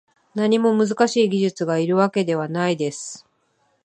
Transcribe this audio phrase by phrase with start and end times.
[0.33, 3.27] 何も難しい技術がいるわけではないです